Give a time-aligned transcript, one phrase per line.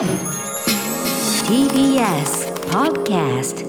[0.00, 0.08] TBS
[2.70, 3.66] Podcast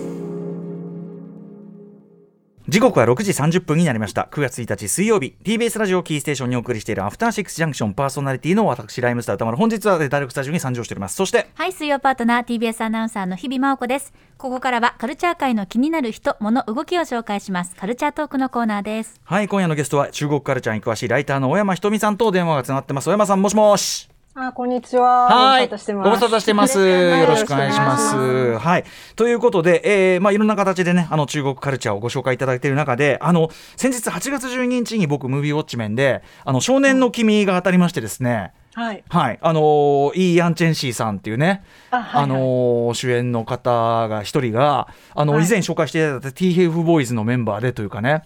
[2.70, 14.14] 時刻は6時30分になりました9月1日水曜日 TBS ラジオキーステーションにお送りしているアフターシックスジャンクションパーソナリティの私ライムスター歌丸本日はダイレクトスタジオに参上しておりますそしてはい、水曜パートナー TBS アナウンサーの日々真央子です。
[14.38, 17.76] ここからはカルチャー界の気になる人、物、動きを紹介します。
[17.76, 19.20] カルチャートークのコーナーです。
[19.26, 25.26] はい今夜のゲストは中国カルチャーに詳しいライターの小山ひとみさんと電話がつながってます小山さんもしもしあ、こんにちは。
[25.26, 26.80] はい、ご無沙汰してます。
[26.80, 28.16] よろしくお願いします。
[28.58, 28.86] はい、
[29.18, 38.54] ということで、えーまあいろんな形でね、あの中国カルチャーをご紹介いただいている中で、あの先日8月12日に僕ムービーウォッチメンで、あの少年の君が当たりましてですね。
[38.74, 39.04] はい。
[39.10, 48.24] はい、あのーイー・ヤン・チェンシーさんっていうね、あはいはいのー主演の方が一人が、あの、はい以前紹介していただいた TF ボーイズのメンバーでというかね。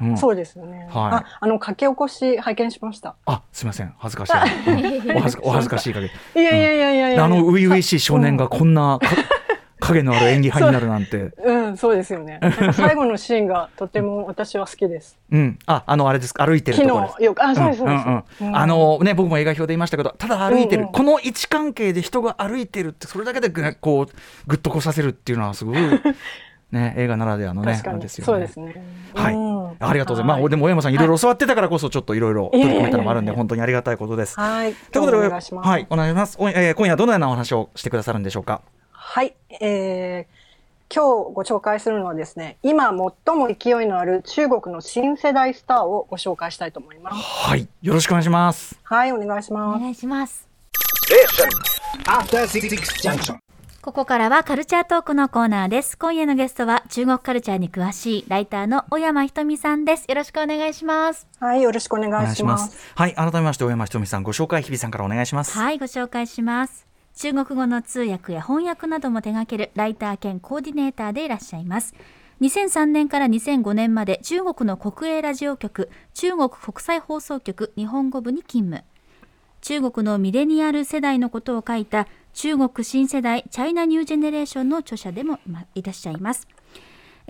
[0.00, 0.80] うんそうですよね。
[0.80, 3.16] はいあ、あの書き起こし拝見しました。
[3.26, 5.06] あ、すみません、恥ずかしい。
[5.06, 6.40] う んお恥ずかお恥ずかしい限り。
[6.42, 7.24] いやいやいやいやいや。
[7.24, 9.08] あの初々しい少年がこんなか
[9.80, 11.32] 影のある演技派になるなんて。
[11.44, 12.40] うん、そうですよね。
[12.72, 15.18] 最後のシーンがとても私は好きです。
[15.30, 17.10] うん、あ、あのあれですか、歩いてるところです。
[17.12, 17.84] 昨日よく、あ、そうです
[18.52, 24.14] あのね、僕も映画表で言いましたけど、ただ歩いてる、うんうんこの位置関係で人が歩いてるって、それだけでぐこう、
[24.46, 25.76] ぐっとこさせるっていうのは、すごい、
[26.72, 28.26] ね、 映画ならではのね、あれですよね。
[28.26, 28.82] そうですね。
[29.14, 29.47] はい、うん
[29.78, 30.36] ありがとうございます。
[30.36, 34.38] まあ、はでも、小山さん、いろいろ教わってたからこそ、ちょっといろいろ取り組めたのもあるんで、本当にありがたいことです。
[34.38, 34.74] はい。
[34.74, 35.68] ということで、お願いします。
[35.68, 36.36] はい、お願いします。
[36.40, 38.62] おえー今夜はどのようなお話をしてくださるんでしょうか？
[38.92, 47.16] はい、えー、今日ご紹介するのはですね、今最も勢いのある中国の新世代スターをご紹介したいと思います。
[47.16, 48.78] はい、よろしくお願いします。
[48.82, 49.80] はい、お願いしおます。
[49.80, 50.46] 願いします。
[52.04, 52.68] After Six
[53.02, 53.47] Junction.
[53.88, 55.96] ここからはカルチャートークのコーナーです。
[55.96, 60.04] 今夜のゲストは中国カルチャーに詳しいライターの小山ひとみさんです。
[60.06, 61.26] よろしくお願いします。
[61.40, 62.76] はい、よろしくお願いします。
[62.94, 65.56] はい、改めまして、大山ひとみさん、ご紹介、日比さんからお願いします。
[65.56, 66.86] はい、ご紹介します。
[67.16, 71.94] 中国語の通訳や翻訳なども手掛けるライター兼コーディネーターでいらっしゃいます。
[72.42, 78.84] 2003年から2005年まで中国の国営ラジオ局中国国際放送局日本語部に勤務。
[79.60, 86.46] 中国のミレニアル世代のことを書いた中国新世代チャイナニュージェネレーションの著者でも今いらっしゃいます。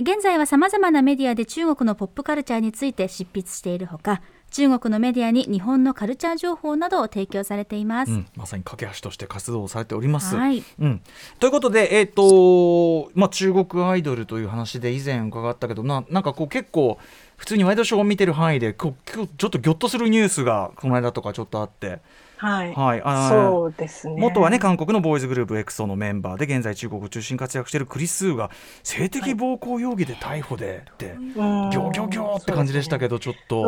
[0.01, 8.13] 現在はさまざまなメディアで中国のポップカルチャーについて執筆しているほか中国のメディアに日本のカルチャー情報などを提供されています。
[8.13, 10.37] うん、まさに架け橋として活動をされております。
[10.37, 11.03] はいうん、
[11.39, 16.99] ということで、えーとまあ、中国アイドルという話で以前伺ったけどななんかこう結構
[17.39, 22.01] 普通にワイドショーを見てる範囲で今日ちょっとギョッとするニュースがこの間とかちょっとあって、
[22.37, 22.75] はい。
[22.75, 24.17] はいあーそうですね。
[24.21, 28.51] 元はね韓国のボーイズグループ EXO のメンバーで現在中国を中心に活躍しているクリスーが
[28.83, 33.63] 性的暴行容疑で逮捕でって、うんギョギョギョって感じでしたけど、ちょっと。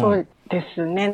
[0.00, 1.12] そうですね。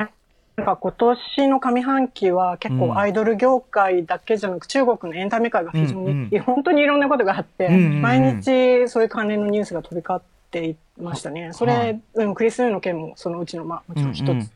[0.56, 11.50] なんか今年の上半期は結うん構アイドル業界だけじゃなく、中国のエンタメ界が非常に、本当にいろんなことがあって、毎日そういう関連のニュースが飛び交っていましたね。
[11.52, 14.28] それ、はいうん、クリス・の件もそのうちの、まあ、もちろん一つ。
[14.28, 14.50] うんうん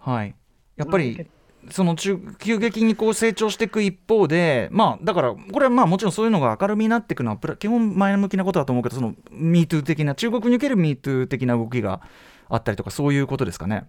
[0.00, 0.34] はい、
[0.76, 1.26] やっぱり
[1.70, 12.00] その中急激にこう成長していく一方で、まあ、だからこれはまあもちろんそういうのが明るみになっていくのはプラ基本前向きなことだと思うけどその MeToo 的な中国における MeToo 的な動きが
[12.48, 13.84] あったりとかそういうことですかね。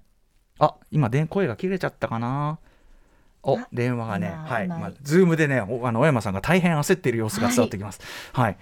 [0.59, 2.59] あ今で声が切れちゃったかな。
[3.41, 8.01] お電話がね、はい、まあ、ズームでね、おあの小山さんが大変焦っている様子が伝わってきます。
[8.33, 8.57] はい、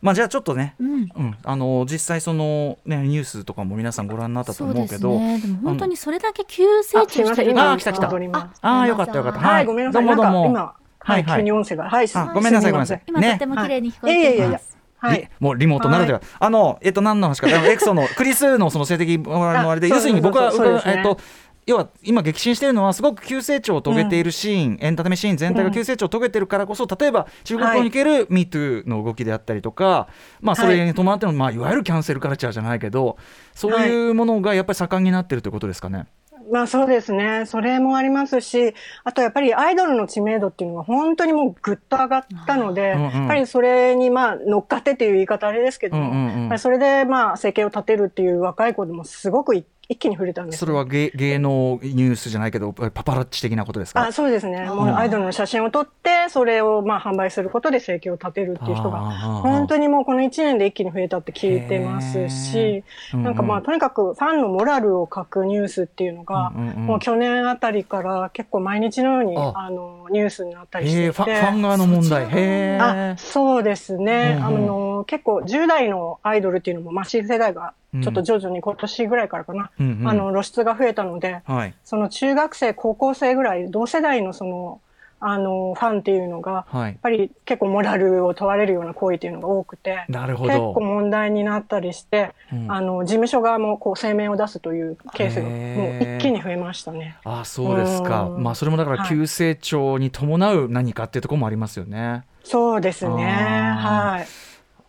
[0.00, 1.08] まあ、じゃあ、ちょっとね、うん。
[1.16, 5.40] うん、あの実際そのねニュースとかも皆さんご覧になったと思うけど、ね。
[5.40, 8.08] でも本当にそれだけ急成長してる今、あ来た来た。
[8.08, 9.38] ああよかったよかった。
[9.38, 10.04] はい、ごめんなさい。
[10.04, 10.42] どうもどうも。
[10.42, 10.60] なんか今、
[10.98, 11.30] はい、はい。
[11.30, 11.90] はい急に音声が。
[11.90, 13.02] はい、ごめんなさいごめんなさい。
[13.06, 13.32] 今ね。
[13.32, 14.76] とても綺麗に聞こえています。
[14.98, 15.20] はい。
[15.20, 15.28] リ。
[15.40, 17.48] もうリモートならでは、あのえっと何の話か。
[17.48, 20.82] エクソのクリスのその性的のあれであ要するに僕はね。
[20.86, 21.18] えっと
[21.66, 30.06] 要は今激震しているのはすごく急成長を遂げているシーン、エンタメシーン全体が急成長を遂げているからこそ例えば中国語における MeToo の動きであったりとか、
[30.40, 33.18] まあそれに伴っての、まあいわゆるキャンセルカルチャーじゃないけど
[33.52, 36.06] そういうものがやっぱり盛んになっているということですかね？
[36.52, 37.44] まあそうですね。
[37.46, 38.72] それもありますし、
[39.02, 46.58] あとやっぱりアイドルの知名度っていうのが本当にもうぐっと上がったので、うんうんやっぱりそれにまあ乗っかってっていう言い方あれですけども、うんうんうん。
[46.60, 54.06] それでまあ生計を立てるっていう若い子でもすごくい一気に触れたんですそれは芸芸能ニュースじゃないけどパパラッチ的なことですか？
[54.06, 54.64] あそうですね。
[54.66, 66.86] もうアイドルの写真を撮って、それをまあ販売することで生計を立てるっていう人が、本当にもうこの1年で一気に増えたって聞いてますし、うんうんなんかまあとにかくファンのモラルを書くニュースっていうのが、うんうんうん。
[66.86, 69.52] もう去年あたりから結構毎日のようにあ。
[69.56, 71.12] あのニュースになったりしていて。
[71.12, 72.28] ファン側の問題。
[72.30, 84.80] へあえそうですね、うんうんあの結構10代のアイドルっていうのも、まあ、新世代がちょっと徐々に今年ぐらいからかな、うんうんあの露出が増えたので、はいその中学生高校生ぐらい同世代のその
[85.18, 90.80] あの、ファンっていうのが、はいやっぱり結構モラルを問われるような行為っていうのが多くて、なるほ結構ど。
[90.82, 97.16] 問題になったりして、うんあの、事務所側もこう声明を出すというケースがへもーう一気に増えましたね。
[97.24, 98.24] あそうですか。
[98.24, 102.24] うんまあそれもだからはい急成長に伴う何かっていうところもありますよね。
[102.44, 103.24] そうですね。
[103.24, 104.45] はい。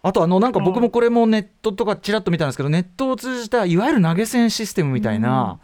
[0.08, 5.60] あとあのなんか僕もこれもネットとかちらっと見たんですけど、ネットを通じたいわゆる投げ銭システムみたいな、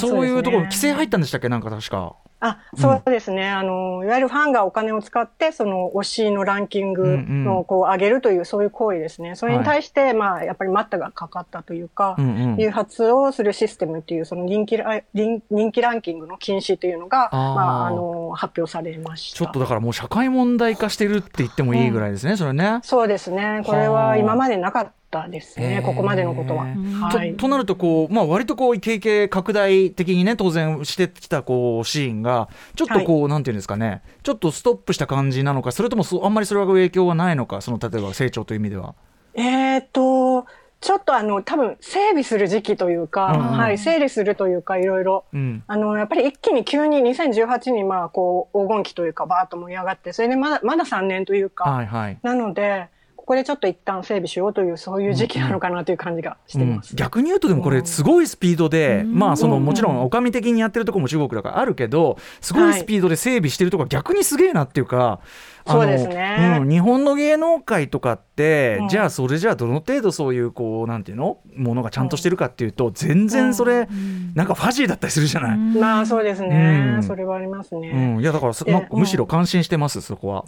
[0.00, 1.48] そういうところ、規制入っったんでしたっけ？
[1.48, 2.16] なんか確か。
[2.44, 3.48] あ、そうですね。
[3.48, 9.36] あの、いわゆるファンがお金を使って、その推しのランキングうんうんのこう上げるという、そういう行為ですね。
[9.36, 19.38] それに対して、まあ、やっぱり待ったがかかったというか、うんうん誘発をするシステムっていう、その人気ラ人人気ランキングの禁止というのが、あーまあ、あの、発表されました。
[19.38, 22.80] ちょっとだからもう社会問題化してるって言ってもいいぐらいですね、それね。
[22.82, 23.62] そうですね。
[23.64, 25.82] これは今までなかったですね。
[25.84, 26.64] ここまでのことは。
[26.64, 27.32] はい。
[27.32, 38.94] ととなるとこう、まあ、割とこう経験拡大的にね当然してきたこうシーンがちょっとこう、なんていうんですかねちょっとストップした感じなのかそれともそうあんまりそれは影響はないのかその例えば成長という意味では。
[39.34, 40.46] えっ、と、
[40.82, 45.24] ちょっとあの、多分整備する時期というか、うんうんはい、整理するというか、いろいろ。
[45.32, 52.88] うんあの、やっぱり一気に急に2018にまあ、こう、黄金期というか、バーッと盛り上がって、それでまだ、まだ3年というか、はいはいなので、
[53.32, 56.76] ここでちょっと一旦整備しようという、そういう時期なのかなという感じがしてうん。
[56.76, 56.94] ます。
[56.94, 65.20] 逆に言うとでもこれすごいスピードで、まあそのうんもちろんおかみ的にやってるところも中国だからあるけどすごいスピードで整備してるとこ逆にすげえなっていうか、
[65.66, 66.58] そうですね。
[66.60, 68.88] うん、日本の芸能界とかって、うん。
[68.88, 73.88] じゃあそれじゃあどの程度そういうこうなんていうのものがちゃんとしてるかっていうと全然それ、
[74.34, 75.56] なんかファジーだったりするじゃない？
[75.56, 77.02] まあ、そうですね、うん。
[77.02, 78.16] それはありますうね。
[78.16, 80.44] ん、いやだからそでなんかむしろ感心してます、そこは。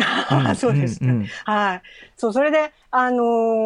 [0.00, 0.54] ん。
[0.56, 1.82] そうですか、うんうんはい。
[2.16, 3.24] そう、それで、あの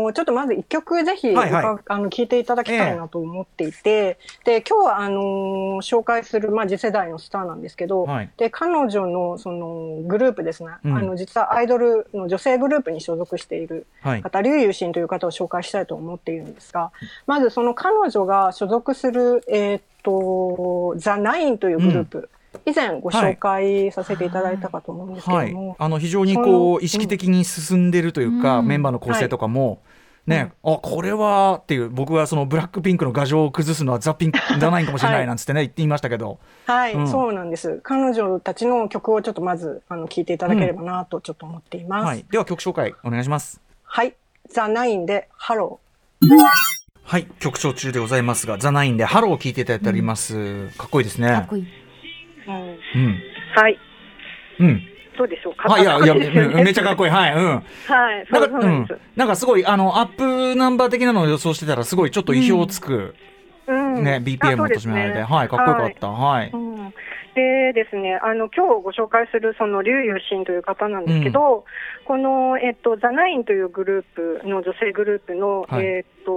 [0.08, 1.78] ーちょっとまず一曲ぜひ、はいはい。
[1.86, 8.30] あの、聴いていただきたいなと思っていて、で、今日は、あのー紹介する、まあ、次世代のスターなんですけど、はい。
[8.36, 10.96] で、彼女の、その、グループですね、うん。
[10.96, 14.22] あの、実はアイドルの女性グループに所属しているはい。
[14.22, 16.90] 方、劉友信という方を紹介したいと思っているんですが、
[17.26, 22.31] まずその彼女が所属する、えーっと、ザ・ナインというグループ、
[22.66, 25.52] 以前ご紹介させていただいたかと思うんですけはい。
[25.52, 28.66] ども、、あの非常にこう意識的に進んでるというか、うん。
[28.66, 29.80] メンバーの構成とかも、
[30.26, 36.38] ね、あこれはっていう僕はそのブラックピンクの牙城を崩すのはザ・ピンクじゃないかもしれなはいいなんつってね、言っていましたけど。
[36.66, 37.08] はい、うん。
[37.08, 37.80] そうなんです。
[37.82, 42.04] 彼女たちの曲をちょっとまず、あの、聴いていただければなとちょっと思っています。
[42.04, 43.60] はい、では曲紹介お願いします。
[43.84, 44.14] はい。
[44.50, 45.80] ザ・ナインで、ハロ
[47.04, 47.24] はい。
[47.38, 51.28] 曲調中でございますが「ザ・ナインで「ハロー」を聞いていただいております、かっこいいですね。
[51.28, 51.66] かっこいい。
[52.52, 52.78] ー。
[52.94, 53.22] うん。
[53.54, 53.78] はい。
[54.60, 54.82] うん。
[55.16, 55.54] どうでしょう？
[55.54, 57.10] かあいやいや、めちゃかっこいい。
[57.10, 57.40] はいうん。
[57.40, 57.64] はい。
[58.30, 58.92] そうんそうなんです。
[58.92, 63.16] うん、なんかすごいあのアップナンバー的なのを予想してたらすごいちょっと意表をつく、
[63.66, 64.04] うん。
[64.04, 66.08] ね BPM を落としめられて、はいかっこよかった。
[66.08, 66.94] はい、うん。
[67.34, 71.64] でですね、あの今日ご紹介するその劉友信という方なんですけど、
[72.04, 75.84] このえっとザナインというグループの女性グループの、はい。
[75.84, 76.30] えっと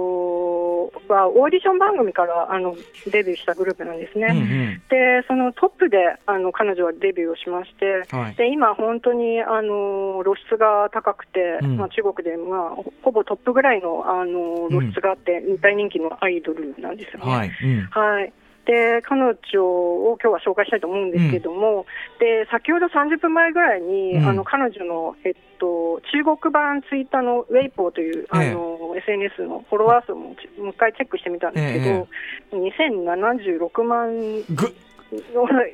[1.08, 2.76] はオーディション番組からあの
[3.10, 4.28] デビューしたグループなんですね。
[4.30, 4.82] うんうん。
[4.88, 8.34] でそのトップであの彼女はデビューをしまして、はい。
[8.34, 11.76] で今、本当にあの露出が高くて、うん。
[11.76, 17.30] まあ、中国で、まあ、ほほぼトップぐらいのあの露出があって、大人気のアイドルなんですよね。
[17.30, 17.86] はい、うん。
[17.90, 18.32] はい。
[18.64, 19.34] で、彼女
[19.64, 21.86] を今日は紹介したいと思うんですけども、
[22.20, 24.28] で、先ほど30分前ぐらいに、うん。
[24.28, 32.08] あの、彼女の、えっと、中国版ツイッターのウェイポーという、あの、SNS のフォロワー数もちもう一回チェックしてみたんですけど、
[32.52, 34.74] 2076万ぐ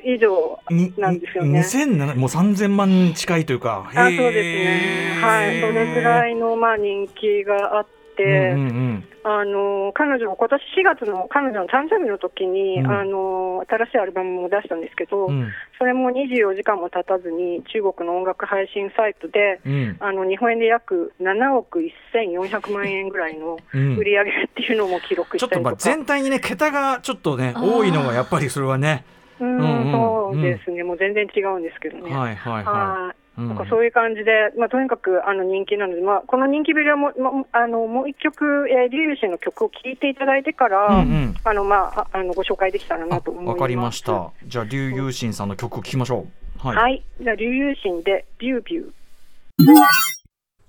[0.03, 3.89] 以上になんですよね2007もう3000万近いというか。
[3.93, 5.21] あそうですね。
[5.21, 5.61] はい。
[5.61, 6.29] それぐらい。
[6.29, 12.87] いの、まあ、人気があって、うんうんあの彼女、今年4月の彼女の誕生日の時に、うん。
[12.87, 15.41] あの新しいアルバムも出したんですけど、うん。
[15.41, 19.97] うんそれも24時間も経たずに中国の音楽配信サイトで、うん。
[19.99, 21.79] あの日本円で約7億
[22.13, 23.97] 1400万円ぐらいのうん。
[23.97, 29.05] 売り上げっていうのも記録ちょったとまあしりとか、全体にね桁がちょっとね多いのがやっぱりそれはね。
[29.39, 32.15] うんうんうんそうですね、もう全然違うんですけどね。
[32.15, 43.55] はいはいははいなんかそういう感じで、まあ、とにかくあの人気なので、まあ、この人気ぶりはも,、まあ、のもう一曲、えー、リュウシンの曲を聴いていただいてから、あのまあ、ああのご紹介できたらなあと思います。
[43.55, 44.31] わかりました。
[44.45, 46.25] じゃあ劉友信さんの曲を聴きましょ
[46.63, 46.67] う。
[46.67, 46.75] はい。
[46.75, 48.91] はい、じゃあ、リュウシンでビュービュー。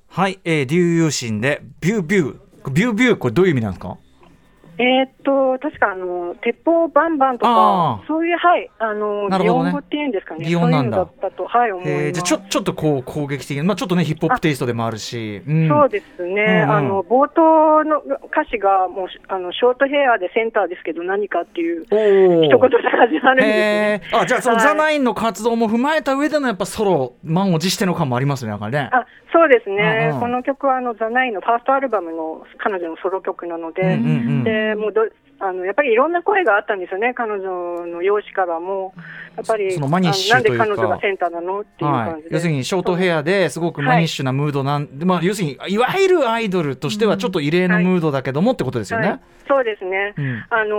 [0.09, 2.71] はい、えー、劉友信でビュービュー。
[2.73, 3.97] ビュービューこれどういう意味なんですか？
[4.81, 9.71] えーっと、確かあの、鉄砲バンバンとかそういう、はい、あの、なるほどね。
[9.71, 10.47] 擬音語っていうんですかね。
[10.47, 10.97] 擬音なんだ。
[10.97, 11.93] そういうのだったと、はい、思います。
[11.93, 15.69] えーじゃあちょちょっとこう攻撃的な、まあ、ちょっとねヒップホップテイストでもあるし、うん。
[15.69, 16.71] そうですね、うんうん。
[16.71, 17.99] あの冒頭の
[18.33, 24.03] 歌詞がもうあのショートヘアでセンターですけど、何かっていう一言で始まるんですね。
[24.13, 24.65] あじゃあそのはい。
[24.65, 28.91] ザ・ナインの活動も踏まえた上でのやっぱソロ満を持しての感もありますねなんかね。
[28.93, 30.21] あそうですね、うんうん。
[30.21, 33.97] この曲はあのザ・ナインのファーストアルバムの彼女のソロ曲なので、うんうんう
[34.41, 34.45] ん。
[34.45, 35.03] でもうど
[35.41, 38.95] あのやっぱりいろんな声があったんですよね、彼女の容姿からも、
[39.37, 45.81] やっぱりそのマニッシュなんで彼女がセンターなのっていうはい感じ、で、要するにショートヘアですごくマニッシュなムードなんで、まあ、要するにい。
[45.81, 49.09] わゆるアイドルとしてはちょっと異例のムードだけどもってことですよね。
[49.09, 50.45] はい、そうですね、うん。
[50.51, 50.77] あの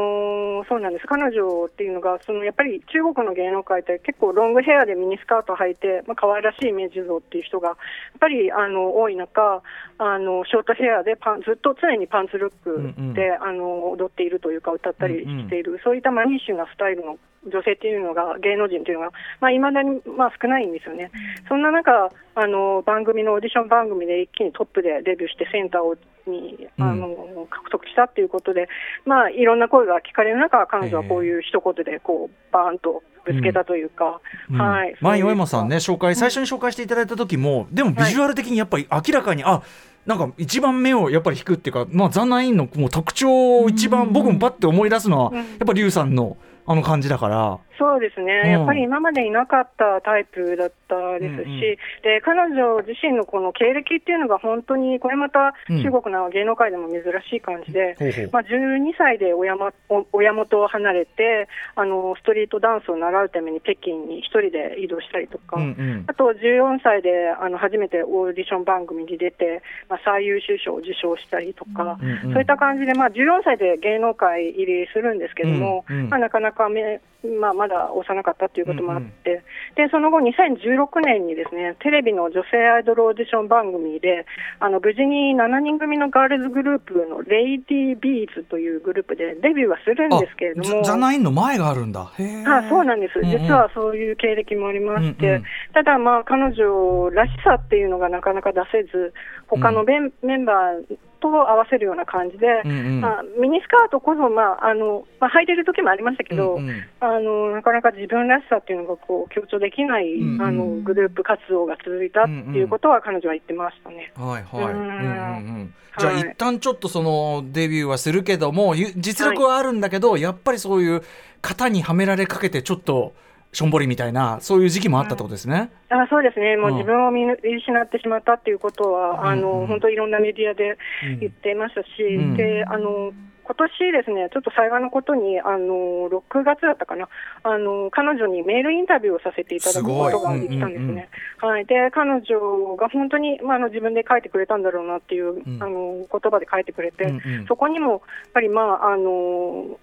[0.64, 7.78] ーそうなんです、彼女っていうのが、そのやっぱり中国の芸能界って結構ロングヘアでミニスカート履いて、まあ可愛らしいイメージ像っていう人がやっ
[8.20, 9.64] ぱりあの多い中、
[9.98, 17.18] あのショートヘアでパンずっと常にパンツルックで、あの踊っているというか、歌ったりしている、そういったマニッシュなスタイルの
[17.48, 21.12] 女性っていうのが、芸能人っていうのが、まあ、未だに、まあ、少ないんですよね。
[21.50, 25.96] そんな中、あの、番組のオーディション番組で一気にトップでデビューしてセンターを
[26.28, 28.68] に、あの、獲得したっていうことで、
[29.06, 34.62] まあ、いろんな声が聞かれる中、彼女はこういう一言で、こう、バーンとぶつけたというか、うん。
[34.62, 34.96] はい。
[35.02, 39.62] 前岩そういう山さんね紹介最初に紹介していただいた時も、でもビジュアル的にやっぱり明らかに、あ
[40.06, 47.60] なんか一番目をやっぱり引くっていうか、まあ、ザ・ナインのもう特徴を一番僕もパッて思い出すのは、うんやっぱリュウさんのあの感じだから。
[47.82, 48.52] そうですね、うん。
[48.52, 51.58] やっぱり今までいなかったタイプだったですし、うんうん。
[52.06, 58.30] で彼女自身のこの経歴っていうのが本当に、これまたうん中国の芸能界でも珍しい感じで、ほうほう。
[58.32, 65.58] まあ、12歳で親まお親元を離れてあの、ストリートダンスを習うために北京に一人で移動したりとか。
[65.58, 66.04] うんうん。
[66.06, 72.34] あと14歳であの初めてオーディション番組に出て、まあ、最優秀賞を受賞したりとか、うんうん。
[72.34, 76.10] そういった感じで、まあ、14歳で芸能界入りするんですけども、うんうん。
[76.10, 79.44] まあ、なかなかめ、まあ、まだ幼かったということもあって、
[79.76, 84.26] でその後、2016年にですねテレビの女性アイドルオーディション番組で、
[84.60, 90.84] あの無事に7人組のガールズグループのレイディービーズというグループでデビューはするんですけれども。
[90.84, 92.02] ザ・ナインの前があるんだ。
[92.02, 93.32] あそうなんです、うんうん。
[93.32, 95.44] 実はそういう経歴もありまして、うんうん。
[95.74, 99.14] ただ、まあ、彼女らしさっていうのがなかなか出せず、
[99.48, 103.02] 他のメン,、メンバーと合わせるような感じで、うんうん。
[103.02, 106.84] まあ、ミニスカートこそ、まああのまあ、履いてる時もありましたけど、うんうん。
[107.00, 110.42] あのなかなか自分らしさっていうのがこう強調できない、うんうん。
[110.42, 114.12] あのグループ活動が続いたっていうことは、彼女は言ってましたね。
[114.16, 114.74] はいはい。
[114.74, 119.82] んんうんうんじゃあはい一旦ちょっとそのデビューはするけどもゆ実力はあるん。
[119.82, 121.02] だけど、やっぱりそういう
[121.42, 123.14] 型にはめられかけてちょっと
[123.54, 125.70] しょんぼりみたいなそういう時期もあったってことですね。
[125.90, 126.76] あそうですね、もううん。
[126.76, 129.40] 自分を見失ってしまったっていうことは、あうん。
[129.40, 129.42] うん。
[129.42, 130.78] の本当、いろんなメディアで
[131.20, 132.38] 言っていましたし、うん。
[132.38, 133.12] であの
[133.44, 137.10] 今年ですね、ちょっと幸いなことに、あの6月だったかな、
[137.44, 141.10] あの彼女にメールインタビューをさせていただくことができたんですね。
[141.40, 145.62] はい、で彼女が本当に、まあ、あの自分で書いてくれたんだろうなっていう、ん。
[145.62, 147.46] あの言葉で書いてくれて、うんうん。
[147.48, 148.02] そこにもやっ
[148.34, 149.78] ぱり、まああの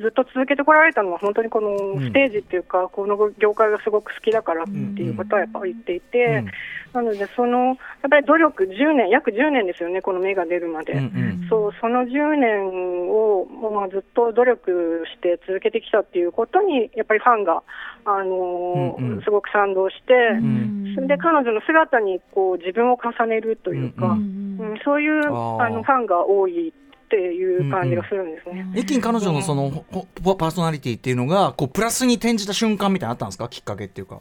[0.00, 2.00] ずっと続けてこられたのは、本当にこのん。
[2.08, 6.44] ステージっていうか、この業界がすごく好きだからっていうことはやっぱ言っていて、
[6.94, 7.04] うん。
[7.04, 7.76] なので、そのやっ
[8.10, 10.94] ぱり努力10年、約10年ですよね、この芽が出るまで。
[10.94, 11.46] うんうん。
[11.48, 17.62] そうその10年を、まあ、ずっと努力して続けてきたっていうことに、やっぱりファンが、
[18.04, 19.22] あのーうんうん。
[19.22, 20.94] すごく賛同して、ん。
[20.94, 24.16] それで彼女の姿にこう自分を重ねるというか、
[24.84, 26.72] そういうあのファンが多い
[27.12, 28.66] っていう感じがするんですね。
[28.74, 33.48] 一気に彼女のそのほほパーソナリティっていうのがこうプラスに転じた瞬間みたいなのあったんですか？
[33.48, 34.20] きっかけっていうか。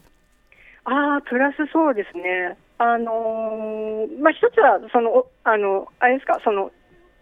[0.83, 2.57] ああ、プラスそうですね。
[2.79, 6.71] あのーまあ、一つは、その、おあの、あれですか、その、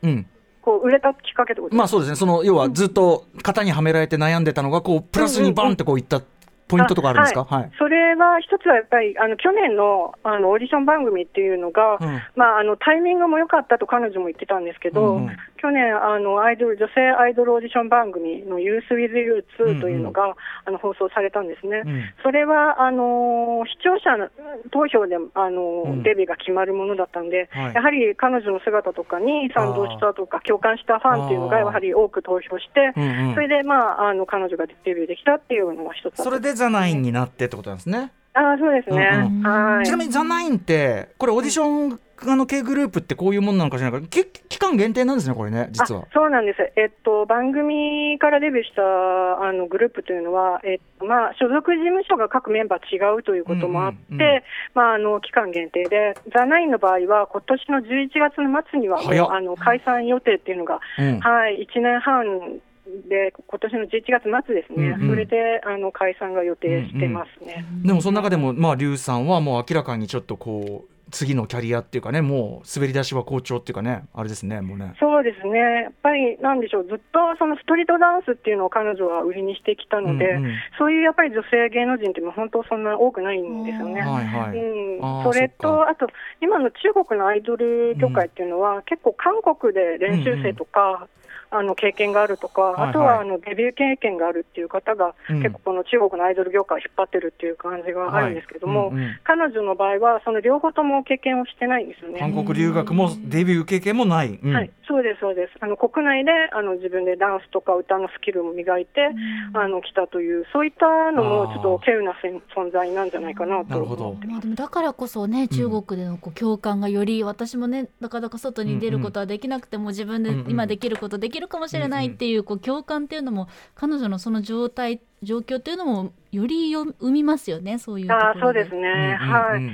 [0.01, 0.25] うん。
[0.61, 2.15] こう、売れたきっかけってことまあそうですね。
[2.15, 6.21] その要はずっと型にはめられて悩んでたのがこうプラスにバンってこういった
[6.69, 7.43] ポイントとかあるんですか？
[7.43, 7.71] はい。
[7.77, 20.35] それは一つはやっぱり、あの、去年の、あの、オーディション番組っていうのが、うんまあ、あの、タイミングも良かったと彼女も言ってたんですけど、うんうん去年、あの、アイドル、女性アイドルオーディション番組の Youth with You 2というのが、
[20.65, 21.83] あの、放送されたんですね。
[21.85, 24.29] うんそれは、あの、視聴者の
[24.71, 38.11] 投票で、あの、うんデビューが決まるものだったんで、はいやはり彼女の姿とかに賛同したとか、共感したファンっていうのが、やはり多く投票して、うんうんそれで、まあ、あの、彼女がデビューできたっていうのが一つだったそれでザナインになってってことなんですね。
[38.33, 39.09] ああ、そうですね。
[39.13, 39.85] うんはい。
[39.85, 54.41] ちなみにザナインってこれオーディションあの系グループってこういうものなのかしらか期間限定なんですねこれね実はそうなんです、えっと、番組からデビューしたあのグループというのは、えっとまあ、所属事務所が各メンバー違うということもあって、うんうんうん
[54.73, 62.59] まあ、あの期間限定で、ザ・ナインの場合は、今年の11月の末にはあの解散予定っていうのが、うんはい、1年半
[63.07, 67.65] で、今年の11月末ですね、うんうんそれであの解散が予定してますね。
[67.83, 74.95] でもその中でもまあ劉さんはもう明らかにちょっとこう次のキャリアっていうかねもう滑り出しは好調っていうかねあれですねもうね。
[74.99, 80.55] そうですね、やっぱりなんでしょう、ずっとそのストリートダンスっていうのを彼女は売りにしてきたので、うんうん。
[80.77, 84.01] そういうやっぱり女性芸能人っていうのは本当そんな多くないんですよね。
[84.01, 85.23] はいはい、うん。
[85.23, 86.07] それと、あと、
[86.41, 91.07] 今の中国のアイドル業界っていうのは、結構、韓国で練習生とか、
[91.51, 92.89] あの経験があるとか、はいはい。
[92.89, 95.41] あとはあのデビュー経験があるっていう方が、うん。
[95.41, 99.19] 結構、この中国のアイドル業界を引っ張ってるっていう感じがあるんですけども、はいうんうん。
[99.23, 102.19] 彼女の場合は、その両方とも経験をしてないんですよね。
[102.19, 104.53] 韓国留学もデビュー経験もない、うん。
[104.53, 105.53] はい、そうです、そうです。
[105.59, 109.09] あの国内であの自分でダンスとか歌のスキルを磨いて、
[109.53, 112.13] あの来たという、そういったのもちょっと稀有な
[112.55, 113.69] 存在なんじゃないかなと。
[113.69, 114.15] なるほど。
[114.27, 129.31] まあ、でもだからこそね中国でのこう共感がより私もねなかなか外に出ることはできなくても自分で今できることできるかもしれないっていうこう共感っていうのも彼女のその状態状況っていうのもよりよ生みますよねそういうところあーそうですね、うんうん。
[129.31, 129.71] はい。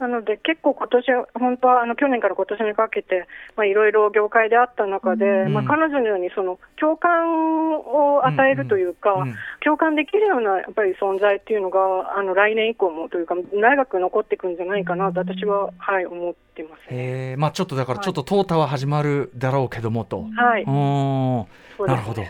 [0.00, 5.52] なので結構今年は本当はあの去年から今年にかけてまあいろいろ業界であった中で、うん。
[5.52, 16.80] まあ彼女のようにその共感を与えるというか、うんうん共感できるようなやっぱり存在っていうのがあの来年以降もというか長く残っていくんじゃないかなと私ははい思ってます。
[16.88, 20.64] へえまあちょっとだからちょっと淘汰は始まるだろうけどもと、はい。
[20.64, 22.22] なるほど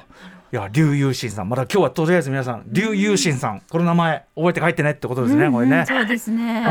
[0.52, 1.48] いや劉友信さん。
[1.48, 3.62] まだ今日はとりあえず皆さん劉友信さん。
[3.70, 5.84] この名前覚えて帰ってねってことですね、これね。
[5.86, 6.64] そうですね、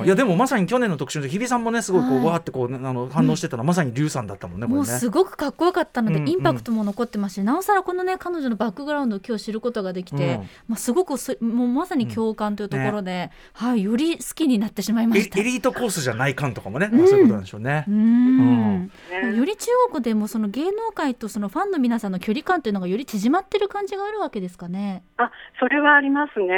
[0.00, 0.06] うん。
[0.06, 0.08] い。
[0.08, 2.24] やでもまさに去年の特集で日比さんもねすごいこう、はい。
[2.26, 4.68] わーってこうあの反応してたのは、まさに劉さんだったもんね。
[4.68, 10.40] もうすごくかっこよかったので、うんインパクトも残ってますし、なおさらこのね彼女のバックグラウンドを今日知ることができて、うん。
[10.68, 15.40] まあ、すごくそもうまさに共感というところで、はい、より好きになってしまいました。
[15.40, 15.44] エエ。
[15.44, 17.84] リートコースじゃない感とかもね、まあそういうことなんでしょうね。
[17.88, 18.90] うん。
[19.36, 25.04] より中国でもその芸能界とそのファンの皆さんの距離感というのがより縮まってる感じがあるわけですかね。
[25.16, 26.54] あ、それはありますね。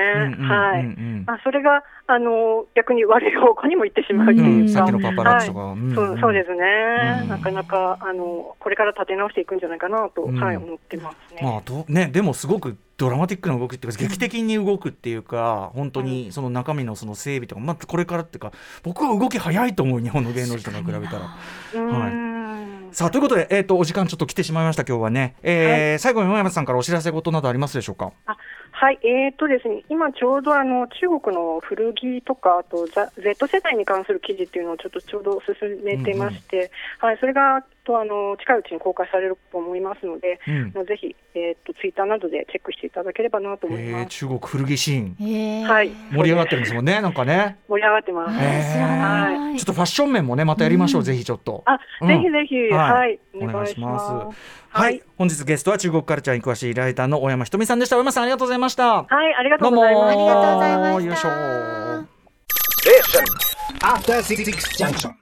[0.47, 0.85] はい。
[1.27, 4.73] まあ、それが、あの、逆に悪い方向にも行ってしまうというか。
[4.73, 11.41] さっきのパパラッチとか、そうそうですね、うんなかなかあのこれから立て直していくんじゃないかなと、うんはい、思ってますね。
[11.43, 21.37] まあどね、でもすごくドラマティックな動きっていうか劇的に動くっていうか本当にその中身のその整備とか、まあ、これからっていうか僕は動き早いと思う日本の芸能人とかに比べたら。
[21.75, 22.36] うーん
[22.93, 28.13] さあということで、えー、とお時間ちょっと来てしまいました今日はね、えー最後に山山さんからお知らせ事などありますでしょうか？
[28.27, 28.37] あ
[28.79, 40.87] はい、えーとですね、今ちょうどあの中国の古着とか、あとザ Z 世代に関する記事っていうのをちょっとちょうど進めてまして、はい、それがとあの近いうちに公開されると思いますので、うん。
[40.87, 44.09] ぜひ、えー、とツイッターなどでチェックしていただければなと思いえーます。
[44.09, 45.67] 中国古着シーン。
[45.67, 47.57] はい、盛り上がってるんですもんねなんかね。
[47.69, 48.37] 盛り上がってます。
[48.39, 48.73] えー。
[48.75, 49.57] 知らない。
[49.57, 51.05] ちょっとファッション面もねまたやりましょう、うん。
[51.07, 51.63] ぜひちょっと。
[51.65, 52.31] あ、うんぜひ。
[52.31, 52.91] ぜひ、はい。
[52.93, 59.05] はい、お願いしますははいい、本日ゲストは中国カルチャーに詳しいライターの大山ひとみさんでした大山さんありがとうございました。
[59.05, 60.09] はい、ありがとどうもうございます。
[60.09, 61.77] ありがとうございましたよいしょ.
[63.81, 64.45] After Six
[64.77, 65.15] Junction.